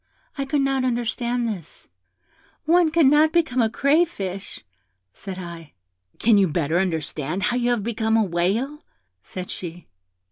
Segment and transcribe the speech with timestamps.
[0.35, 1.87] I could not understand this.
[2.65, 4.63] 'One cannot become a crayfish,'
[5.13, 5.73] said I.
[6.17, 8.83] 'Can you better understand how you have become a whale?'
[9.21, 9.85] said she.